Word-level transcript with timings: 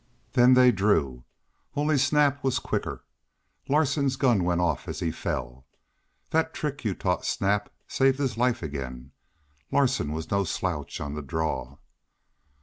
Then 0.33 0.55
they 0.55 0.71
drew 0.71 1.25
only 1.75 1.95
Snap 1.99 2.43
was 2.43 2.57
quicker. 2.57 3.03
Larsen's 3.69 4.15
gun 4.15 4.43
went 4.43 4.59
off 4.59 4.87
as 4.87 4.99
he 4.99 5.11
fell. 5.11 5.67
That 6.31 6.55
trick 6.55 6.83
you 6.83 6.95
taught 6.95 7.23
Snap 7.23 7.71
saved 7.87 8.17
his 8.17 8.35
life 8.35 8.63
again. 8.63 9.11
Larsen 9.71 10.11
was 10.11 10.31
no 10.31 10.43
slouch 10.43 10.99
on 10.99 11.13
the 11.13 11.21
draw." 11.21 11.77